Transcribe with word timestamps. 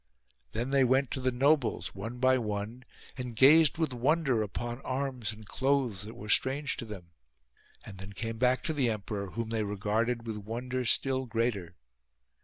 Then 0.53 0.71
they 0.71 0.83
went 0.83 1.11
to 1.11 1.19
the 1.21 1.31
nobles, 1.31 1.93
one 1.93 2.17
by 2.17 2.39
one, 2.39 2.85
and 3.19 3.35
gazed 3.35 3.77
with 3.77 3.93
wonder 3.93 4.41
upon 4.41 4.81
arms 4.81 5.31
and 5.31 5.45
clothes 5.45 6.01
that 6.05 6.15
were 6.15 6.27
strange 6.27 6.75
to 6.77 6.85
them; 6.85 7.11
and 7.85 7.99
then 7.99 8.13
came 8.13 8.39
back 8.39 8.63
to 8.63 8.73
the 8.73 8.89
emperor, 8.89 9.27
whom 9.29 9.49
they 9.49 9.63
regarded 9.63 10.25
with 10.25 10.37
wonder 10.37 10.85
still 10.85 11.27
greater. 11.27 11.75